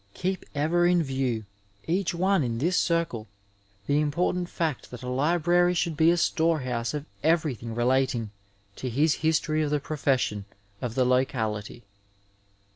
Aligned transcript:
Keep 0.15 0.45
ever 0.55 0.87
in 0.87 1.03
view, 1.03 1.45
each 1.85 2.11
one 2.15 2.43
in 2.43 2.57
this 2.57 2.75
circle, 2.75 3.27
the 3.85 3.99
important 4.01 4.49
fact 4.49 4.89
that 4.89 5.03
a 5.03 5.07
library 5.07 5.75
should 5.75 5.95
be 5.95 6.09
a 6.09 6.17
storehouse 6.17 6.95
of 6.95 7.05
everything 7.21 7.75
relating 7.75 8.31
to 8.77 8.89
his 8.89 9.13
history 9.21 9.61
of 9.61 9.69
the 9.69 9.79
profession 9.79 10.45
of 10.81 10.95
the 10.95 11.05
locality. 11.05 11.83